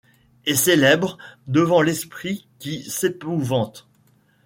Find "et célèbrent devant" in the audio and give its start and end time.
0.47-1.83